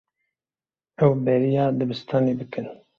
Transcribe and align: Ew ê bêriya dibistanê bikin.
Ew 1.03 1.11
ê 1.15 1.21
bêriya 1.25 1.65
dibistanê 1.79 2.33
bikin. 2.39 2.67